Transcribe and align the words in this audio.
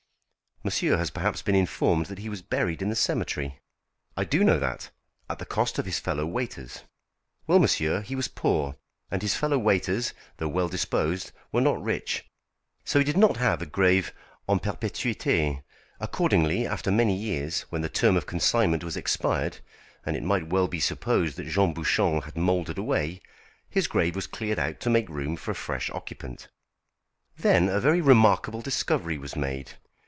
"Monsieur 0.63 0.97
has 0.97 1.09
perhaps 1.09 1.41
been 1.41 1.55
informed 1.55 2.05
that 2.05 2.19
he 2.19 2.29
was 2.29 2.43
buried 2.43 2.83
in 2.83 2.89
the 2.89 2.95
cemetery?" 2.95 3.57
"I 4.15 4.23
do 4.25 4.43
know 4.43 4.59
that, 4.59 4.91
at 5.27 5.39
the 5.39 5.45
cost 5.45 5.79
of 5.79 5.87
his 5.87 5.97
fellow 5.97 6.23
waiters." 6.23 6.83
"Well, 7.47 7.57
monsieur, 7.57 8.01
he 8.01 8.15
was 8.15 8.27
poor, 8.27 8.75
and 9.09 9.23
his 9.23 9.35
fellow 9.35 9.57
waiters, 9.57 10.13
though 10.37 10.47
well 10.49 10.67
disposed, 10.69 11.31
were 11.51 11.61
not 11.61 11.81
rich. 11.83 12.27
So 12.85 12.99
he 12.99 13.03
did 13.05 13.17
not 13.17 13.37
have 13.37 13.63
a 13.63 13.65
grave 13.65 14.13
en 14.47 14.59
perpétuité. 14.59 15.63
Accordingly, 15.99 16.67
after 16.67 16.91
many 16.91 17.15
years, 17.17 17.61
when 17.71 17.81
the 17.81 17.89
term 17.89 18.15
of 18.15 18.27
consignment 18.27 18.83
was 18.83 18.95
expired, 18.95 19.61
and 20.05 20.15
it 20.15 20.21
might 20.21 20.49
well 20.49 20.67
be 20.67 20.79
supposed 20.79 21.37
that 21.37 21.47
Jean 21.47 21.73
Bouchon 21.73 22.21
had 22.21 22.37
mouldered 22.37 22.77
away, 22.77 23.19
his 23.67 23.87
grave 23.87 24.15
was 24.15 24.27
cleared 24.27 24.59
out 24.59 24.79
to 24.81 24.91
make 24.91 25.09
room 25.09 25.37
for 25.37 25.49
a 25.49 25.55
fresh 25.55 25.89
occupant. 25.89 26.49
Then 27.35 27.67
a 27.67 27.79
very 27.79 27.99
remarkable 27.99 28.61
discovery 28.61 29.17
was 29.17 29.35
made. 29.35 29.71